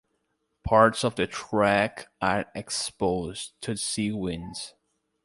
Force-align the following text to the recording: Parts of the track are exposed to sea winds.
Parts 0.63 1.03
of 1.03 1.13
the 1.13 1.27
track 1.27 2.07
are 2.21 2.47
exposed 2.55 3.53
to 3.61 3.77
sea 3.77 4.11
winds. 4.11 4.73